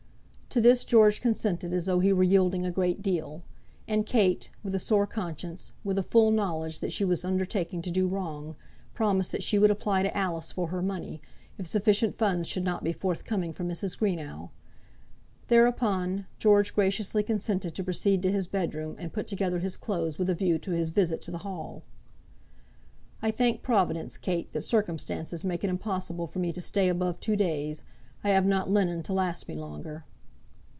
[0.53, 3.41] To this George consented as though he were yielding a great deal;
[3.87, 7.89] and Kate, with a sore conscience, with a full knowledge that she was undertaking to
[7.89, 8.57] do wrong,
[8.93, 11.21] promised that she would apply to Alice for her money,
[11.57, 13.97] if sufficient funds should not be forthcoming from Mrs.
[13.97, 14.49] Greenow.
[15.47, 20.29] Thereupon, George graciously consented to proceed to his bedroom, and put together his clothes with
[20.29, 21.83] a view to his visit to the Hall.
[23.21, 27.37] "I thank Providence, Kate, that circumstances make it impossible for me to stay above two
[27.37, 27.85] days.
[28.21, 30.03] I have not linen to last me longer."